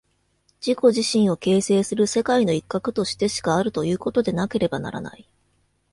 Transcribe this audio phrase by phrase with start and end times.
[0.65, 5.29] 自己自身を形成する世界の一角としてしかあるということでなければならない。